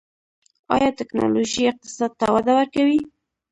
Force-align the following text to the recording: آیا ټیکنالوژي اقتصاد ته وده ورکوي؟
آیا 0.75 0.89
ټیکنالوژي 0.99 1.61
اقتصاد 1.71 2.11
ته 2.19 2.25
وده 2.35 2.51
ورکوي؟ 2.55 2.99